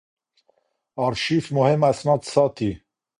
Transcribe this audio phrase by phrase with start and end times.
[0.95, 2.71] آرشیف مهم اسناد ساتي.